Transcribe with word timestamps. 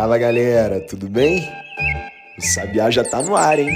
Fala 0.00 0.16
galera, 0.16 0.80
tudo 0.80 1.10
bem? 1.10 1.46
O 2.38 2.40
Sabiá 2.40 2.90
já 2.90 3.04
tá 3.04 3.20
no 3.22 3.36
ar, 3.36 3.58
hein? 3.58 3.68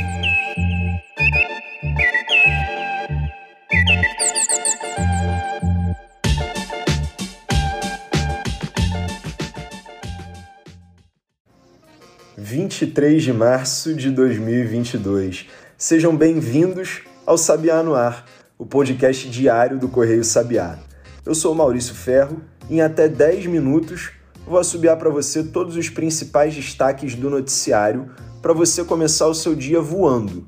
Vinte 12.39 12.81
e 12.81 12.87
três 12.87 13.23
de 13.23 13.31
março 13.31 13.93
de 13.93 14.11
2022. 14.11 15.47
Sejam 15.77 16.17
bem-vindos 16.17 17.03
ao 17.27 17.37
Sabiá 17.37 17.83
no 17.83 17.95
Ar, 17.95 18.25
o 18.57 18.65
podcast 18.65 19.29
diário 19.29 19.79
do 19.79 19.91
Correio 19.91 20.25
Sabiá. 20.25 20.79
Eu 21.27 21.35
sou 21.35 21.55
Maurício 21.55 21.95
Ferro 21.95 22.41
e 22.71 22.77
em 22.77 22.81
até 22.81 23.09
10 23.09 23.45
minutos 23.45 24.24
vou 24.47 24.59
assobiar 24.59 24.97
para 24.97 25.11
você 25.11 25.43
todos 25.43 25.77
os 25.77 25.89
principais 25.89 26.55
destaques 26.55 27.15
do 27.15 27.31
noticiário 27.31 28.11
para 28.43 28.53
você 28.53 28.85
começar 28.85 29.27
o 29.27 29.35
seu 29.35 29.55
dia 29.55 29.81
voando. 29.81 30.47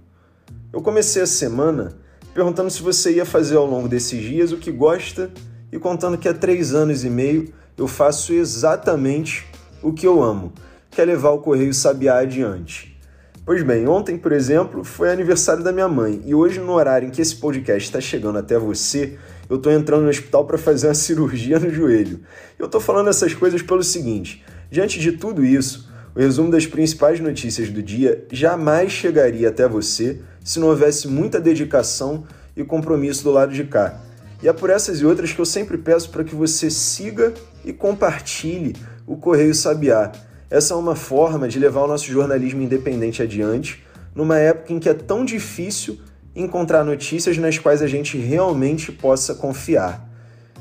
Eu 0.72 0.82
comecei 0.82 1.22
a 1.22 1.26
semana 1.26 1.96
perguntando 2.34 2.70
se 2.70 2.82
você 2.82 3.14
ia 3.14 3.24
fazer 3.24 3.56
ao 3.56 3.66
longo 3.66 3.88
desses 3.88 4.20
dias 4.22 4.52
o 4.52 4.58
que 4.58 4.70
gosta 4.70 5.30
e 5.72 5.78
contando 5.78 6.18
que 6.18 6.28
há 6.28 6.34
três 6.34 6.74
anos 6.74 7.04
e 7.04 7.08
meio 7.08 7.52
eu 7.76 7.88
faço 7.88 8.32
exatamente 8.32 9.46
o 9.82 9.92
que 9.92 10.06
eu 10.06 10.22
amo, 10.22 10.52
que 10.90 11.00
é 11.00 11.04
levar 11.04 11.30
o 11.30 11.38
Correio 11.38 11.72
Sabiá 11.72 12.18
adiante. 12.18 12.96
Pois 13.44 13.62
bem, 13.62 13.86
ontem, 13.86 14.18
por 14.18 14.32
exemplo, 14.32 14.82
foi 14.82 15.10
aniversário 15.10 15.62
da 15.62 15.70
minha 15.70 15.88
mãe 15.88 16.20
e 16.26 16.34
hoje, 16.34 16.58
no 16.58 16.72
horário 16.72 17.06
em 17.06 17.10
que 17.10 17.22
esse 17.22 17.36
podcast 17.36 17.88
está 17.88 18.00
chegando 18.00 18.38
até 18.38 18.58
você, 18.58 19.16
eu 19.48 19.56
estou 19.56 19.72
entrando 19.72 20.02
no 20.02 20.08
hospital 20.08 20.44
para 20.44 20.58
fazer 20.58 20.88
uma 20.88 20.94
cirurgia 20.94 21.58
no 21.58 21.72
joelho. 21.72 22.20
Eu 22.58 22.66
estou 22.66 22.80
falando 22.80 23.08
essas 23.08 23.34
coisas 23.34 23.62
pelo 23.62 23.82
seguinte: 23.82 24.44
diante 24.70 24.98
de 24.98 25.12
tudo 25.12 25.44
isso, 25.44 25.88
o 26.14 26.20
resumo 26.20 26.50
das 26.50 26.66
principais 26.66 27.20
notícias 27.20 27.68
do 27.70 27.82
dia 27.82 28.24
jamais 28.32 28.90
chegaria 28.90 29.48
até 29.48 29.68
você 29.68 30.20
se 30.42 30.58
não 30.58 30.68
houvesse 30.68 31.08
muita 31.08 31.40
dedicação 31.40 32.24
e 32.56 32.64
compromisso 32.64 33.22
do 33.24 33.30
lado 33.30 33.52
de 33.52 33.64
cá. 33.64 34.00
E 34.42 34.48
é 34.48 34.52
por 34.52 34.70
essas 34.70 35.00
e 35.00 35.06
outras 35.06 35.32
que 35.32 35.38
eu 35.38 35.44
sempre 35.44 35.76
peço 35.78 36.10
para 36.10 36.24
que 36.24 36.34
você 36.34 36.70
siga 36.70 37.34
e 37.64 37.72
compartilhe 37.72 38.74
o 39.06 39.16
Correio 39.16 39.54
Sabiá. 39.54 40.12
Essa 40.48 40.74
é 40.74 40.76
uma 40.76 40.94
forma 40.94 41.48
de 41.48 41.58
levar 41.58 41.82
o 41.82 41.88
nosso 41.88 42.06
jornalismo 42.06 42.62
independente 42.62 43.22
adiante, 43.22 43.84
numa 44.14 44.38
época 44.38 44.72
em 44.72 44.78
que 44.78 44.88
é 44.88 44.94
tão 44.94 45.24
difícil 45.24 45.98
encontrar 46.36 46.84
notícias 46.84 47.38
nas 47.38 47.58
quais 47.58 47.80
a 47.80 47.86
gente 47.86 48.18
realmente 48.18 48.92
possa 48.92 49.34
confiar. 49.34 50.06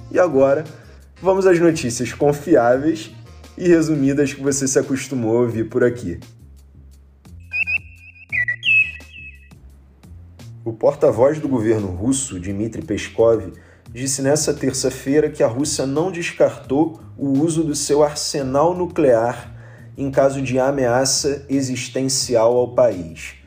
E 0.10 0.18
agora, 0.18 0.64
vamos 1.22 1.46
às 1.46 1.60
notícias 1.60 2.14
confiáveis 2.14 3.12
e 3.58 3.68
resumidas 3.68 4.34
que 4.34 4.42
você 4.42 4.68
se 4.68 4.80
acostumou 4.80 5.38
a 5.38 5.42
ouvir 5.42 5.66
por 5.66 5.84
aqui. 5.84 6.20
O 10.64 10.74
porta-voz 10.74 11.40
do 11.40 11.48
governo 11.48 11.90
russo, 11.90 12.40
Dmitry 12.40 12.82
Peskov, 12.82 13.54
disse 13.92 14.22
nesta 14.22 14.54
terça-feira 14.54 15.30
que 15.30 15.44
a 15.44 15.48
Rússia 15.48 15.86
não 15.86 16.12
descartou 16.12 17.00
o 17.18 17.40
uso 17.40 17.64
do 17.64 17.76
seu 17.76 18.02
arsenal 18.02 18.74
nuclear 18.74 19.54
em 19.98 20.10
caso 20.10 20.42
de 20.42 20.60
ameaça 20.60 21.46
existencial 21.48 22.58
ao 22.58 22.74
país. 22.74 23.45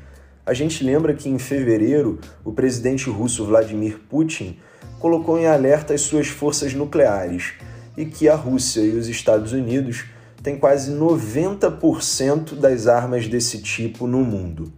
A 0.48 0.54
gente 0.54 0.82
lembra 0.82 1.12
que 1.12 1.28
em 1.28 1.38
fevereiro 1.38 2.18
o 2.42 2.54
presidente 2.54 3.10
russo 3.10 3.44
Vladimir 3.44 3.98
Putin 4.08 4.58
colocou 4.98 5.38
em 5.38 5.46
alerta 5.46 5.92
as 5.92 6.00
suas 6.00 6.28
forças 6.28 6.72
nucleares 6.72 7.52
e 7.98 8.06
que 8.06 8.30
a 8.30 8.34
Rússia 8.34 8.80
e 8.80 8.96
os 8.96 9.08
Estados 9.08 9.53
Unidos 9.53 10.06
têm 10.42 10.56
quase 10.56 10.91
90% 10.91 12.54
das 12.54 12.87
armas 12.87 13.28
desse 13.28 13.60
tipo 13.60 14.06
no 14.06 14.20
mundo. 14.25 14.72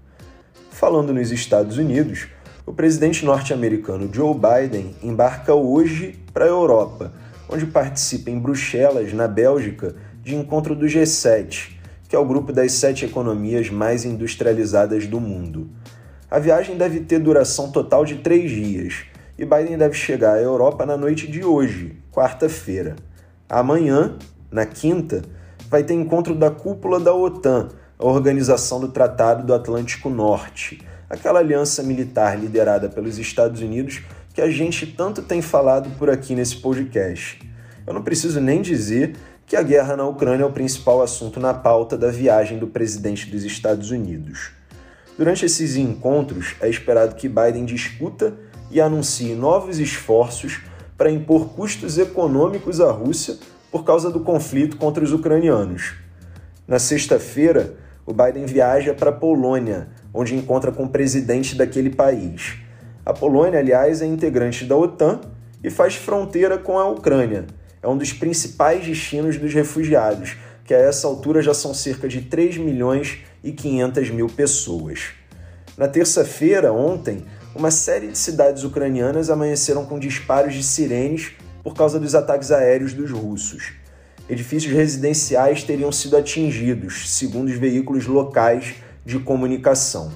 Falando 0.72 1.14
nos 1.14 1.30
Estados 1.30 1.78
Unidos, 1.78 2.26
o 2.66 2.72
presidente 2.72 3.24
norte-americano 3.24 4.10
Joe 4.12 4.34
Biden 4.34 4.96
embarca 5.00 5.54
hoje 5.54 6.18
para 6.34 6.46
a 6.46 6.48
Europa, 6.48 7.12
onde 7.48 7.66
participa 7.66 8.28
em 8.28 8.40
Bruxelas, 8.40 9.12
na 9.12 9.28
Bélgica, 9.28 9.94
de 10.20 10.34
encontro 10.34 10.74
do 10.74 10.86
G7, 10.86 11.78
que 12.10 12.16
é 12.16 12.18
o 12.18 12.24
grupo 12.24 12.52
das 12.52 12.72
sete 12.72 13.04
economias 13.04 13.70
mais 13.70 14.04
industrializadas 14.04 15.06
do 15.06 15.20
mundo. 15.20 15.70
A 16.28 16.40
viagem 16.40 16.76
deve 16.76 16.98
ter 16.98 17.20
duração 17.20 17.70
total 17.70 18.04
de 18.04 18.16
três 18.16 18.50
dias 18.50 19.04
e 19.38 19.44
Biden 19.44 19.78
deve 19.78 19.94
chegar 19.94 20.34
à 20.34 20.42
Europa 20.42 20.84
na 20.84 20.96
noite 20.96 21.30
de 21.30 21.44
hoje, 21.44 21.96
quarta-feira. 22.10 22.96
Amanhã, 23.48 24.18
na 24.50 24.66
quinta, 24.66 25.22
vai 25.68 25.84
ter 25.84 25.94
encontro 25.94 26.34
da 26.34 26.50
cúpula 26.50 26.98
da 26.98 27.14
OTAN, 27.14 27.68
a 27.96 28.04
Organização 28.04 28.80
do 28.80 28.88
Tratado 28.88 29.46
do 29.46 29.54
Atlântico 29.54 30.10
Norte, 30.10 30.84
aquela 31.08 31.38
aliança 31.38 31.80
militar 31.80 32.36
liderada 32.36 32.88
pelos 32.88 33.18
Estados 33.18 33.60
Unidos 33.60 34.02
que 34.34 34.40
a 34.40 34.50
gente 34.50 34.84
tanto 34.84 35.22
tem 35.22 35.40
falado 35.40 35.88
por 35.96 36.10
aqui 36.10 36.34
nesse 36.34 36.56
podcast. 36.56 37.38
Eu 37.86 37.94
não 37.94 38.02
preciso 38.02 38.40
nem 38.40 38.60
dizer 38.60 39.14
que 39.50 39.56
a 39.56 39.64
guerra 39.64 39.96
na 39.96 40.06
Ucrânia 40.06 40.44
é 40.44 40.46
o 40.46 40.52
principal 40.52 41.02
assunto 41.02 41.40
na 41.40 41.52
pauta 41.52 41.98
da 41.98 42.08
viagem 42.08 42.56
do 42.56 42.68
presidente 42.68 43.28
dos 43.28 43.42
Estados 43.42 43.90
Unidos. 43.90 44.52
Durante 45.18 45.44
esses 45.44 45.74
encontros, 45.74 46.54
é 46.60 46.68
esperado 46.68 47.16
que 47.16 47.28
Biden 47.28 47.64
discuta 47.64 48.32
e 48.70 48.80
anuncie 48.80 49.34
novos 49.34 49.80
esforços 49.80 50.60
para 50.96 51.10
impor 51.10 51.48
custos 51.48 51.98
econômicos 51.98 52.80
à 52.80 52.92
Rússia 52.92 53.38
por 53.72 53.82
causa 53.82 54.08
do 54.08 54.20
conflito 54.20 54.76
contra 54.76 55.02
os 55.02 55.12
ucranianos. 55.12 55.94
Na 56.64 56.78
sexta-feira, 56.78 57.74
o 58.06 58.12
Biden 58.12 58.46
viaja 58.46 58.94
para 58.94 59.10
a 59.10 59.12
Polônia, 59.12 59.88
onde 60.14 60.36
encontra 60.36 60.70
com 60.70 60.84
o 60.84 60.88
presidente 60.88 61.56
daquele 61.56 61.90
país. 61.90 62.56
A 63.04 63.12
Polônia, 63.12 63.58
aliás, 63.58 64.00
é 64.00 64.06
integrante 64.06 64.64
da 64.64 64.76
OTAN 64.76 65.20
e 65.60 65.68
faz 65.70 65.96
fronteira 65.96 66.56
com 66.56 66.78
a 66.78 66.88
Ucrânia 66.88 67.46
é 67.82 67.88
um 67.88 67.96
dos 67.96 68.12
principais 68.12 68.84
destinos 68.84 69.36
dos 69.36 69.52
refugiados, 69.54 70.36
que 70.64 70.74
a 70.74 70.78
essa 70.78 71.06
altura 71.06 71.42
já 71.42 71.54
são 71.54 71.74
cerca 71.74 72.08
de 72.08 72.22
3 72.22 72.58
milhões 72.58 73.18
e 73.42 73.52
500 73.52 74.10
mil 74.10 74.28
pessoas. 74.28 75.10
Na 75.76 75.88
terça-feira, 75.88 76.72
ontem, 76.72 77.24
uma 77.54 77.70
série 77.70 78.08
de 78.08 78.18
cidades 78.18 78.64
ucranianas 78.64 79.30
amanheceram 79.30 79.84
com 79.84 79.98
disparos 79.98 80.54
de 80.54 80.62
sirenes 80.62 81.32
por 81.62 81.74
causa 81.74 81.98
dos 81.98 82.14
ataques 82.14 82.50
aéreos 82.50 82.92
dos 82.92 83.10
russos. 83.10 83.72
Edifícios 84.28 84.72
residenciais 84.72 85.64
teriam 85.64 85.90
sido 85.90 86.16
atingidos, 86.16 87.10
segundo 87.10 87.48
os 87.48 87.56
veículos 87.56 88.06
locais 88.06 88.74
de 89.04 89.18
comunicação. 89.18 90.12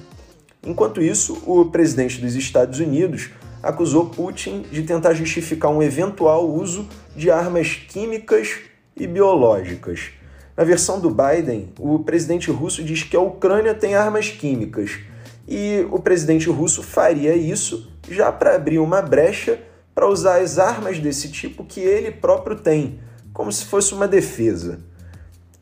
Enquanto 0.63 1.01
isso, 1.01 1.41
o 1.45 1.65
presidente 1.65 2.21
dos 2.21 2.33
Estados 2.35 2.79
Unidos 2.79 3.31
acusou 3.61 4.09
Putin 4.09 4.63
de 4.71 4.83
tentar 4.83 5.13
justificar 5.13 5.71
um 5.71 5.81
eventual 5.81 6.49
uso 6.49 6.87
de 7.15 7.31
armas 7.31 7.75
químicas 7.87 8.57
e 8.95 9.07
biológicas. 9.07 10.11
Na 10.55 10.63
versão 10.63 10.99
do 10.99 11.09
Biden, 11.09 11.73
o 11.79 11.99
presidente 11.99 12.49
russo 12.51 12.83
diz 12.83 13.03
que 13.03 13.15
a 13.15 13.21
Ucrânia 13.21 13.73
tem 13.73 13.95
armas 13.95 14.29
químicas 14.29 14.99
e 15.47 15.85
o 15.91 15.99
presidente 15.99 16.49
russo 16.49 16.81
faria 16.81 17.35
isso 17.35 17.91
já 18.09 18.31
para 18.31 18.55
abrir 18.55 18.79
uma 18.79 19.01
brecha 19.01 19.59
para 19.93 20.07
usar 20.07 20.41
as 20.41 20.59
armas 20.59 20.99
desse 20.99 21.29
tipo 21.29 21.63
que 21.63 21.79
ele 21.79 22.11
próprio 22.11 22.57
tem, 22.57 22.99
como 23.33 23.51
se 23.51 23.65
fosse 23.65 23.93
uma 23.93 24.07
defesa. 24.07 24.79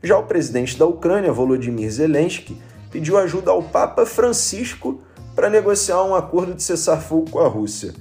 Já 0.01 0.17
o 0.17 0.23
presidente 0.23 0.77
da 0.77 0.85
Ucrânia, 0.85 1.31
Volodymyr 1.31 1.89
Zelensky, 1.91 2.57
pediu 2.91 3.17
ajuda 3.17 3.51
ao 3.51 3.61
Papa 3.61 4.05
Francisco 4.05 5.01
para 5.35 5.49
negociar 5.49 6.03
um 6.03 6.15
acordo 6.15 6.53
de 6.53 6.63
cessar-fogo 6.63 7.29
com 7.29 7.39
a 7.39 7.47
Rússia. 7.47 7.93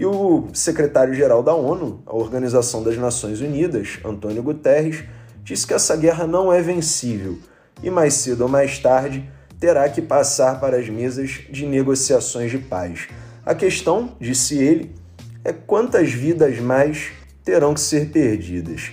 E 0.00 0.06
o 0.06 0.48
secretário-geral 0.54 1.42
da 1.42 1.54
ONU, 1.54 2.02
a 2.06 2.16
Organização 2.16 2.82
das 2.82 2.96
Nações 2.96 3.42
Unidas, 3.42 3.98
Antônio 4.02 4.42
Guterres, 4.42 5.04
disse 5.44 5.66
que 5.66 5.74
essa 5.74 5.94
guerra 5.94 6.26
não 6.26 6.50
é 6.50 6.62
vencível 6.62 7.38
e 7.82 7.90
mais 7.90 8.14
cedo 8.14 8.40
ou 8.40 8.48
mais 8.48 8.78
tarde 8.78 9.30
terá 9.60 9.86
que 9.90 10.00
passar 10.00 10.58
para 10.58 10.78
as 10.78 10.88
mesas 10.88 11.42
de 11.50 11.66
negociações 11.66 12.50
de 12.50 12.56
paz. 12.56 13.08
A 13.44 13.54
questão, 13.54 14.16
disse 14.18 14.56
ele, 14.56 14.96
é 15.44 15.52
quantas 15.52 16.10
vidas 16.10 16.58
mais 16.58 17.12
terão 17.44 17.74
que 17.74 17.80
ser 17.80 18.08
perdidas 18.08 18.92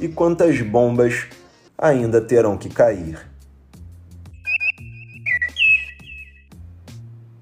e 0.00 0.08
quantas 0.08 0.62
bombas 0.62 1.26
ainda 1.76 2.18
terão 2.18 2.56
que 2.56 2.70
cair. 2.70 3.18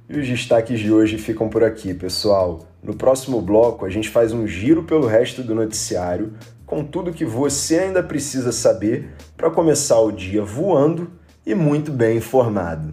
E 0.06 0.18
os 0.18 0.28
destaques 0.28 0.80
de 0.80 0.92
hoje 0.92 1.16
ficam 1.16 1.48
por 1.48 1.64
aqui, 1.64 1.94
pessoal. 1.94 2.68
No 2.82 2.94
próximo 2.94 3.40
bloco, 3.40 3.86
a 3.86 3.90
gente 3.90 4.10
faz 4.10 4.32
um 4.32 4.46
giro 4.46 4.82
pelo 4.82 5.06
resto 5.06 5.42
do 5.42 5.54
noticiário 5.54 6.34
com 6.66 6.84
tudo 6.84 7.12
que 7.12 7.24
você 7.24 7.78
ainda 7.78 8.02
precisa 8.02 8.52
saber 8.52 9.14
para 9.34 9.50
começar 9.50 9.98
o 10.00 10.12
dia 10.12 10.42
voando 10.42 11.10
e 11.46 11.54
muito 11.54 11.90
bem 11.90 12.18
informado. 12.18 12.92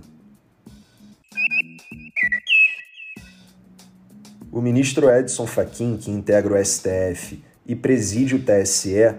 O 4.49 4.61
ministro 4.61 5.09
Edson 5.09 5.45
Fachin, 5.45 5.97
que 5.97 6.09
integra 6.09 6.53
o 6.53 6.65
STF 6.65 7.43
e 7.65 7.75
preside 7.75 8.35
o 8.35 8.41
TSE, 8.41 9.15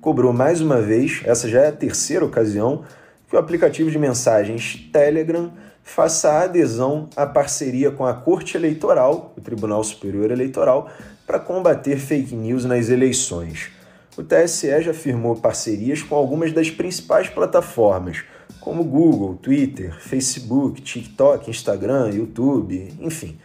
cobrou 0.00 0.32
mais 0.32 0.62
uma 0.62 0.80
vez, 0.80 1.20
essa 1.24 1.46
já 1.46 1.60
é 1.62 1.68
a 1.68 1.72
terceira 1.72 2.24
ocasião, 2.24 2.84
que 3.28 3.36
o 3.36 3.38
aplicativo 3.38 3.90
de 3.90 3.98
mensagens 3.98 4.88
Telegram 4.90 5.52
faça 5.84 6.40
adesão 6.40 7.08
à 7.14 7.26
parceria 7.26 7.90
com 7.90 8.04
a 8.04 8.14
Corte 8.14 8.56
Eleitoral, 8.56 9.34
o 9.36 9.40
Tribunal 9.40 9.84
Superior 9.84 10.30
Eleitoral, 10.30 10.90
para 11.26 11.38
combater 11.38 11.98
fake 11.98 12.34
news 12.34 12.64
nas 12.64 12.88
eleições. 12.88 13.70
O 14.16 14.22
TSE 14.22 14.82
já 14.82 14.94
firmou 14.94 15.36
parcerias 15.36 16.02
com 16.02 16.14
algumas 16.14 16.52
das 16.52 16.70
principais 16.70 17.28
plataformas, 17.28 18.24
como 18.60 18.82
Google, 18.82 19.36
Twitter, 19.36 19.94
Facebook, 20.00 20.80
TikTok, 20.80 21.50
Instagram, 21.50 22.10
YouTube, 22.10 22.94
enfim. 23.00 23.38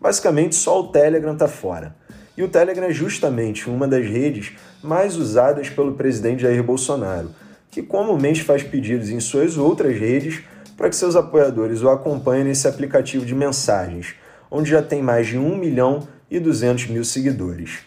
Basicamente, 0.00 0.56
só 0.56 0.80
o 0.80 0.88
Telegram 0.88 1.34
está 1.34 1.46
fora. 1.46 1.94
E 2.36 2.42
o 2.42 2.48
Telegram 2.48 2.86
é 2.86 2.92
justamente 2.92 3.70
uma 3.70 3.86
das 3.86 4.04
redes 4.04 4.52
mais 4.82 5.16
usadas 5.16 5.70
pelo 5.70 5.94
presidente 5.94 6.42
Jair 6.42 6.62
Bolsonaro, 6.62 7.30
que 7.70 7.82
comumente 7.82 8.42
faz 8.42 8.62
pedidos 8.62 9.10
em 9.10 9.20
suas 9.20 9.56
outras 9.56 9.96
redes 9.98 10.42
para 10.76 10.88
que 10.88 10.96
seus 10.96 11.16
apoiadores 11.16 11.82
o 11.82 11.88
acompanhem 11.88 12.44
nesse 12.44 12.66
aplicativo 12.66 13.24
de 13.24 13.34
mensagens, 13.34 14.14
onde 14.50 14.70
já 14.70 14.82
tem 14.82 15.02
mais 15.02 15.26
de 15.26 15.38
1 15.38 15.56
milhão 15.56 16.06
e 16.30 16.38
200 16.40 16.88
mil 16.88 17.04
seguidores. 17.04 17.80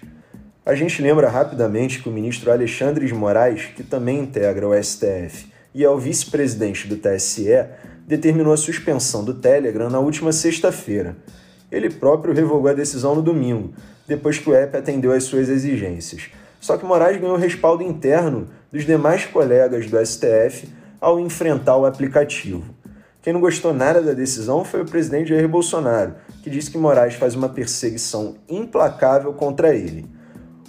A 0.66 0.76
gente 0.76 1.02
lembra 1.02 1.30
rapidamente 1.30 2.02
que 2.02 2.10
o 2.10 2.12
ministro 2.12 2.52
Alexandre 2.52 3.06
de 3.06 3.14
Moraes, 3.14 3.68
que 3.76 3.84
também 3.84 4.20
integra 4.20 4.68
o 4.68 4.84
STF 4.84 5.52
e 5.74 5.84
é 5.84 5.90
o 5.90 5.98
vice-presidente 5.98 6.88
do 6.88 6.98
TSE, 6.98 7.66
determinou 8.06 8.54
a 8.54 8.58
suspensão 8.58 9.24
do 9.24 9.34
Telegram 9.34 9.90
na 9.90 10.00
última 10.00 10.32
sexta-feira. 10.32 11.16
Ele 11.72 11.90
próprio 11.90 12.34
revogou 12.34 12.70
a 12.70 12.74
decisão 12.74 13.16
no 13.16 13.22
domingo, 13.22 13.74
depois 14.08 14.40
que 14.40 14.50
o 14.50 14.54
app 14.54 14.76
atendeu 14.76 15.12
às 15.12 15.24
suas 15.24 15.50
exigências. 15.50 16.30
Só 16.60 16.78
que 16.78 16.86
Moraes 16.86 17.20
ganhou 17.20 17.38
respaldo 17.38 17.84
interno 17.84 18.48
dos 18.72 18.86
demais 18.86 19.26
colegas 19.26 19.90
do 19.90 20.06
STF 20.06 20.68
ao 21.00 21.20
enfrentar 21.20 21.78
o 21.78 21.86
aplicativo. 21.86 22.64
Quem 23.28 23.34
não 23.34 23.42
gostou 23.42 23.74
nada 23.74 24.02
da 24.02 24.14
decisão 24.14 24.64
foi 24.64 24.84
o 24.84 24.86
presidente 24.86 25.32
Jair 25.32 25.50
Bolsonaro, 25.50 26.16
que 26.42 26.50
disse 26.50 26.72
que 26.72 26.78
Moraes 26.78 27.16
faz 27.16 27.36
uma 27.36 27.50
perseguição 27.50 28.38
implacável 28.48 29.34
contra 29.34 29.76
ele. 29.76 30.10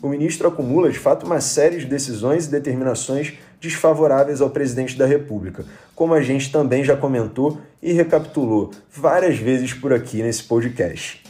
O 0.03 0.09
ministro 0.09 0.49
acumula, 0.49 0.91
de 0.91 0.99
fato, 0.99 1.25
uma 1.25 1.41
série 1.41 1.79
de 1.79 1.87
decisões 1.87 2.47
e 2.47 2.51
determinações 2.51 3.35
desfavoráveis 3.61 4.41
ao 4.41 4.51
presidente 4.51 4.99
da 4.99 5.07
República, 5.07 5.65
como 5.95 6.15
a 6.15 6.21
gente 6.21 6.51
também 6.51 6.83
já 6.83 6.97
comentou 6.97 7.61
e 7.81 7.93
recapitulou 7.93 8.73
várias 8.91 9.39
vezes 9.39 9.73
por 9.73 9.93
aqui 9.93 10.21
nesse 10.21 10.43
podcast. 10.43 11.23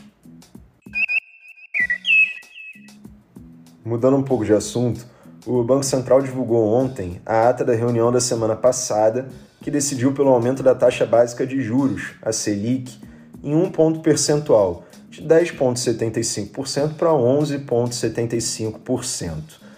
Mudando 3.85 4.17
um 4.17 4.23
pouco 4.23 4.47
de 4.47 4.55
assunto, 4.55 5.05
o 5.47 5.63
Banco 5.63 5.85
Central 5.85 6.23
divulgou 6.23 6.73
ontem 6.73 7.21
a 7.27 7.51
ata 7.51 7.67
da 7.67 7.75
reunião 7.75 8.11
da 8.11 8.19
semana 8.19 8.57
passada, 8.57 9.29
que 9.61 9.71
decidiu 9.71 10.13
pelo 10.13 10.31
aumento 10.31 10.63
da 10.63 10.75
taxa 10.75 11.05
básica 11.05 11.47
de 11.47 11.61
juros, 11.61 12.13
a 12.23 12.33
Selic, 12.33 12.99
em 13.43 13.55
um 13.55 13.71
ponto 13.71 14.01
percentual, 14.01 14.87
de 15.11 15.23
10,75% 15.23 16.95
para 16.95 17.11
11,75%. 17.11 19.69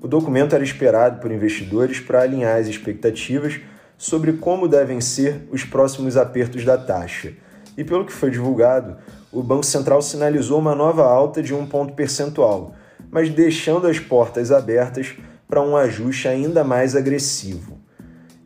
O 0.00 0.08
documento 0.08 0.54
era 0.54 0.62
esperado 0.62 1.20
por 1.20 1.32
investidores 1.32 1.98
para 2.00 2.22
alinhar 2.22 2.58
as 2.58 2.68
expectativas 2.68 3.60
sobre 3.96 4.34
como 4.34 4.68
devem 4.68 5.00
ser 5.00 5.48
os 5.50 5.64
próximos 5.64 6.16
apertos 6.16 6.64
da 6.64 6.78
taxa. 6.78 7.32
E 7.76 7.84
pelo 7.84 8.04
que 8.04 8.12
foi 8.12 8.30
divulgado, 8.30 8.96
o 9.32 9.42
Banco 9.42 9.66
Central 9.66 10.00
sinalizou 10.00 10.58
uma 10.58 10.74
nova 10.74 11.04
alta 11.04 11.42
de 11.42 11.52
um 11.52 11.66
ponto 11.66 11.92
percentual, 11.94 12.74
mas 13.10 13.28
deixando 13.28 13.86
as 13.86 13.98
portas 13.98 14.52
abertas 14.52 15.16
para 15.48 15.62
um 15.62 15.76
ajuste 15.76 16.28
ainda 16.28 16.62
mais 16.62 16.94
agressivo. 16.94 17.77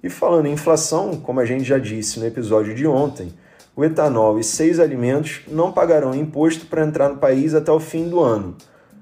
E 0.03 0.11
falando 0.11 0.47
em 0.47 0.53
inflação, 0.53 1.17
como 1.17 1.39
a 1.39 1.45
gente 1.45 1.63
já 1.63 1.79
disse 1.79 2.19
no 2.19 2.27
episódio 2.27 2.75
de 2.75 2.87
ontem, 2.87 3.33
o 3.77 3.85
etanol 3.85 4.39
e 4.39 4.45
seis 4.45 4.81
alimentos 4.81 5.43
não 5.49 5.73
pagarão 5.73 6.15
imposto 6.15 6.67
para 6.67 6.85
entrar 6.85 7.09
no 7.09 7.19
país 7.19 7.55
até 7.55 7.71
o 7.71 7.79
fim 7.79 8.09
do 8.09 8.21
ano. 8.21 8.57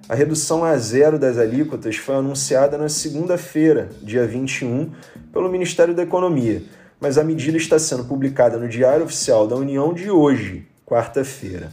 A 0.09 0.15
redução 0.15 0.65
a 0.65 0.77
zero 0.77 1.19
das 1.19 1.39
alíquotas 1.39 1.97
foi 1.97 2.17
anunciada 2.17 2.77
na 2.77 2.89
segunda-feira, 2.89 3.89
dia 4.03 4.27
21, 4.27 4.91
pelo 5.33 5.49
Ministério 5.49 5.95
da 5.95 6.03
Economia, 6.03 6.63
mas 7.01 7.17
a 7.17 7.25
medida 7.25 7.57
está 7.57 7.79
sendo 7.79 8.05
publicada 8.05 8.59
no 8.59 8.69
Diário 8.69 9.05
Oficial 9.05 9.47
da 9.47 9.57
União 9.57 9.95
de 9.95 10.11
hoje, 10.11 10.67
quarta-feira. 10.85 11.71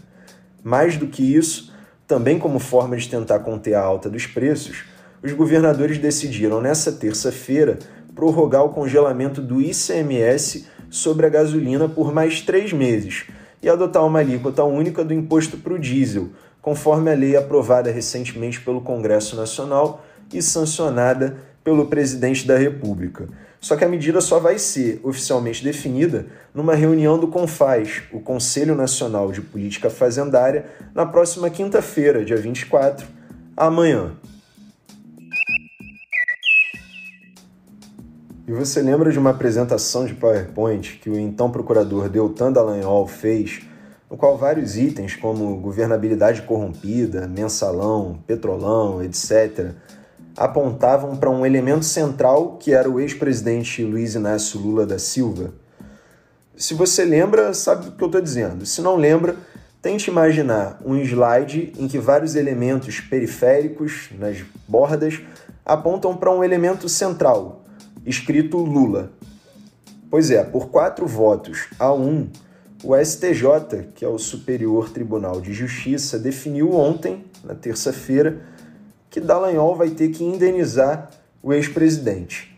Mais 0.63 0.97
do 0.97 1.07
que 1.07 1.35
isso, 1.35 1.73
também 2.07 2.39
como 2.39 2.59
forma 2.59 2.95
de 2.95 3.09
tentar 3.09 3.39
conter 3.39 3.73
a 3.73 3.81
alta 3.81 4.09
dos 4.09 4.25
preços, 4.25 4.85
os 5.21 5.33
governadores 5.33 5.97
decidiram 5.97 6.61
nessa 6.61 6.91
terça-feira 6.91 7.79
prorrogar 8.17 8.65
o 8.65 8.69
congelamento 8.69 9.43
do 9.43 9.61
ICMS 9.61 10.65
sobre 10.89 11.27
a 11.27 11.29
gasolina 11.29 11.87
por 11.87 12.11
mais 12.11 12.41
três 12.41 12.73
meses 12.73 13.25
e 13.61 13.69
adotar 13.69 14.03
uma 14.03 14.19
alíquota 14.19 14.63
única 14.63 15.05
do 15.05 15.13
imposto 15.13 15.57
para 15.57 15.73
o 15.73 15.79
diesel, 15.79 16.29
conforme 16.59 17.11
a 17.11 17.13
lei 17.13 17.37
aprovada 17.37 17.91
recentemente 17.91 18.59
pelo 18.59 18.81
Congresso 18.81 19.35
Nacional 19.35 20.03
e 20.33 20.41
sancionada 20.41 21.37
pelo 21.63 21.85
presidente 21.85 22.47
da 22.47 22.57
República. 22.57 23.27
Só 23.61 23.75
que 23.75 23.85
a 23.85 23.89
medida 23.89 24.19
só 24.19 24.39
vai 24.39 24.57
ser 24.57 24.99
oficialmente 25.03 25.63
definida 25.63 26.25
numa 26.53 26.73
reunião 26.73 27.19
do 27.19 27.27
CONFAS, 27.27 28.03
o 28.11 28.19
Conselho 28.19 28.73
Nacional 28.73 29.31
de 29.31 29.41
Política 29.41 29.89
Fazendária, 29.89 30.65
na 30.95 31.05
próxima 31.05 31.49
quinta-feira, 31.49 32.25
dia 32.25 32.37
24, 32.37 33.05
amanhã. 33.55 34.11
E 38.47 38.53
você 38.53 38.81
lembra 38.81 39.11
de 39.11 39.19
uma 39.19 39.31
apresentação 39.31 40.05
de 40.05 40.13
PowerPoint 40.13 40.99
que 41.01 41.09
o 41.09 41.19
então 41.19 41.51
procurador 41.51 42.07
Deltan 42.07 42.49
Dallagnol 42.49 43.05
fez, 43.05 43.59
no 44.09 44.15
qual 44.15 44.37
vários 44.37 44.77
itens 44.77 45.17
como 45.17 45.57
governabilidade 45.57 46.43
corrompida, 46.43 47.27
mensalão, 47.27 48.23
petrolão, 48.25 49.03
etc., 49.03 49.71
apontavam 50.37 51.17
para 51.17 51.29
um 51.29 51.45
elemento 51.45 51.83
central 51.83 52.55
que 52.57 52.71
era 52.71 52.89
o 52.89 53.01
ex-presidente 53.01 53.83
Luiz 53.83 54.15
Inácio 54.15 54.61
Lula 54.61 54.85
da 54.85 54.97
Silva? 54.97 55.51
Se 56.55 56.73
você 56.73 57.03
lembra, 57.03 57.53
sabe 57.53 57.89
o 57.89 57.91
que 57.91 58.01
eu 58.01 58.07
estou 58.07 58.21
dizendo. 58.21 58.65
Se 58.65 58.81
não 58.81 58.95
lembra, 58.95 59.35
tente 59.81 60.09
imaginar 60.09 60.79
um 60.85 60.95
slide 60.95 61.73
em 61.77 61.85
que 61.85 61.99
vários 61.99 62.33
elementos 62.33 63.01
periféricos, 63.01 64.07
nas 64.17 64.37
bordas, 64.65 65.19
apontam 65.65 66.15
para 66.15 66.33
um 66.33 66.41
elemento 66.41 66.87
central, 66.87 67.66
escrito 68.07 68.57
Lula. 68.57 69.11
Pois 70.09 70.31
é, 70.31 70.41
por 70.41 70.69
quatro 70.69 71.05
votos 71.05 71.67
a 71.77 71.93
um, 71.93 72.29
o 72.81 72.95
STJ, 72.95 73.89
que 73.93 74.05
é 74.05 74.07
o 74.07 74.17
Superior 74.17 74.89
Tribunal 74.89 75.41
de 75.41 75.53
Justiça, 75.53 76.17
definiu 76.17 76.73
ontem, 76.73 77.25
na 77.43 77.53
terça-feira, 77.53 78.41
que 79.09 79.19
Dallagnol 79.19 79.75
vai 79.75 79.89
ter 79.89 80.09
que 80.09 80.23
indenizar 80.23 81.09
o 81.43 81.53
ex-presidente. 81.53 82.57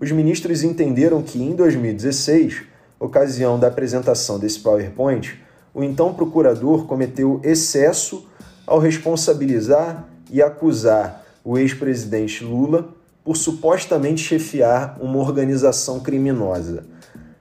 Os 0.00 0.10
ministros 0.10 0.64
entenderam 0.64 1.22
que 1.22 1.40
em 1.40 1.54
2016, 1.54 2.62
ocasião 2.98 3.60
da 3.60 3.68
apresentação 3.68 4.38
desse 4.40 4.58
PowerPoint, 4.58 5.38
o 5.72 5.84
então 5.84 6.12
procurador 6.12 6.86
cometeu 6.86 7.40
excesso 7.44 8.26
ao 8.66 8.80
responsabilizar 8.80 10.08
e 10.30 10.42
acusar 10.42 11.24
o 11.44 11.56
ex-presidente 11.56 12.42
Lula 12.42 12.99
por 13.30 13.36
supostamente 13.36 14.24
chefiar 14.24 14.98
uma 15.00 15.18
organização 15.18 16.00
criminosa. 16.00 16.82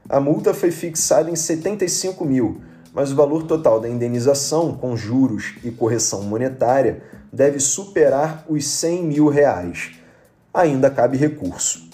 A 0.08 0.20
multa 0.20 0.54
foi 0.54 0.70
fixada 0.70 1.32
em 1.32 1.36
75 1.36 2.24
mil, 2.24 2.62
mas 2.94 3.12
o 3.12 3.16
valor 3.16 3.42
total 3.42 3.80
da 3.80 3.90
indenização, 3.90 4.76
com 4.76 4.96
juros 4.96 5.56
e 5.64 5.72
correção 5.72 6.22
monetária, 6.22 7.02
deve 7.34 7.60
superar 7.60 8.46
os 8.48 8.68
100 8.68 9.04
mil 9.04 9.30
reais. 9.30 9.94
Ainda 10.54 10.92
cabe 10.92 11.18
recurso. 11.18 11.89